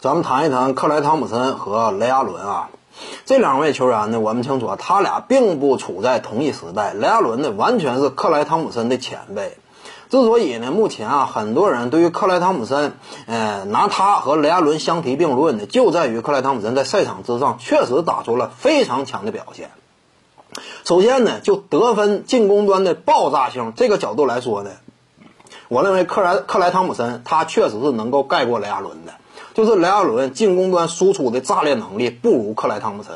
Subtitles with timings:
[0.00, 2.70] 咱们谈一谈克莱汤普森和雷阿伦啊，
[3.26, 6.94] 这两位球员呢，我们清楚啊，他俩并不处在同一时代。
[6.94, 9.58] 雷阿伦呢，完全是克莱汤普森的前辈。
[10.08, 12.94] 之所以呢，目前啊，很多人对于克莱汤普森，
[13.26, 19.70] 呃，拿他和雷阿伦相提并论呢，就在于克莱汤普森在赛场之上确实打出了非常强的表现。
[20.82, 24.70] 首先呢，就得分进攻端的爆炸性这个角度来说呢，
[25.68, 29.12] 我认为克莱克莱汤普森他确实是能够盖过雷阿伦的。
[29.60, 33.12] 就是雷阿伦进攻端输出的炸裂能力不如克莱汤普森，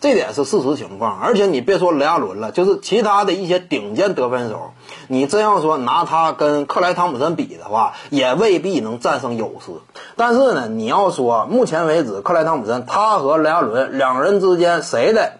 [0.00, 1.20] 这点是事实情况。
[1.20, 4.72] 而且你别说雷阿伦了，就是其他的一些顶尖得分手，
[5.06, 9.70] 你这样说拿他跟克莱汤普森比的话，也未必能战胜优势。
[10.16, 15.34] 但是呢，你要说目前为止克莱汤普森他和雷阿伦两人之间谁的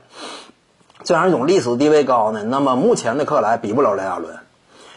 [1.03, 2.45] 这样一种历史地位高呢？
[2.45, 4.39] 那么目前的克莱比不了雷阿伦。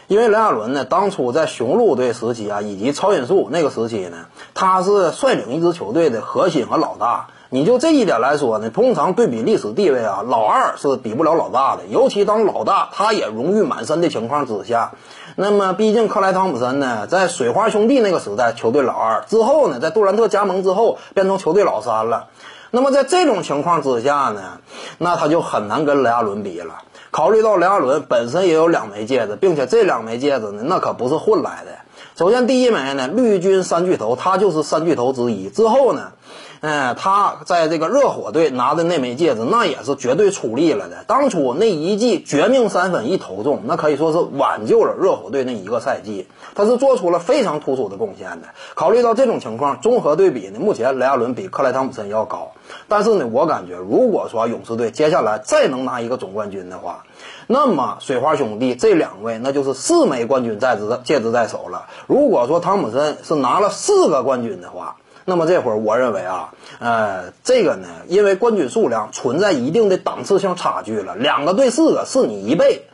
[0.08, 7.26] 因为雷阿伦呢，当初在雄鹿队时期啊，以及超音速那个时期呢，他是率领一支球队的核心和老大。
[7.50, 11.82] 你就这一点来说呢，通常对比历史地位啊，老二是比不了老大的。
[11.90, 14.92] 尤其当老大他也荣誉满身的情况之下，
[15.36, 22.28] 那么毕竟克莱汤普森呢，在水花兄弟那个时代球队老二之后呢，在杜兰特加盟之后变成球队老三了。
[22.70, 24.60] 那么在这种情况之下呢，
[24.96, 26.76] 那他就很难跟雷阿伦比了。
[27.10, 31.72] 考虑到雷阿伦本身也有两枚戒指，并且这两枚戒指呢，那可不是混来的。
[32.16, 35.48] 首先，第一枚呢，绿军三巨头，他就是三巨头之一。
[35.48, 36.12] 之后呢？
[36.60, 41.04] 嗯，他在这个热火队拿的那枚戒指，那也是绝对出力了的。
[41.06, 46.26] 当初那一记绝命三分一投中，那可以说是挽救了热火队那一个赛季。
[46.54, 48.48] 他是做出了非常突出的贡献的。
[48.74, 52.52] 考虑到这种情况，综合对比呢，目前雷阿伦比克莱汤普森要高。
[52.88, 57.04] 但是呢，我感觉如果说勇士队接下来再能拿一个总冠军的话，
[57.46, 61.86] 那么水花兄弟这两位那就是四枚冠军在指戒指在手了。
[62.08, 64.96] 如果说汤普森是拿了四个冠军的话，
[65.28, 72.86] 那么这会儿，我认为啊，呃，这个呢，因为冠军数量存在一定的档次性差距了，两个对四个是你一倍。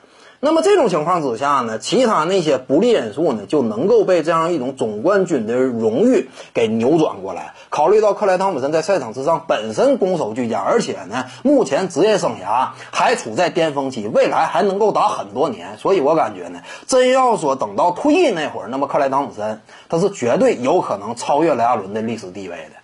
[0.45, 7.55] 那么这种情况之下呢，其他那些不利因素呢，就能够被这样一种总冠军的荣誉给扭转过来。
[7.71, 22.84] 考虑到克莱汤普森在赛场之上本身攻守俱佳，而且呢，目前职业生涯还处在巅峰期，未来还能够打很多年，所以我感觉呢，真要说等到退役那会儿，那么克莱汤普森他是绝对有可能超越雷阿伦的历史地位的。